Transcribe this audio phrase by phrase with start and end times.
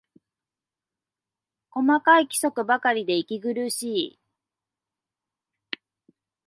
[1.69, 4.19] 細かい規則ばかりで息苦しい